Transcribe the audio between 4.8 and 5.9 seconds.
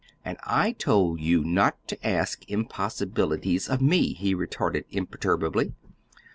imperturbably.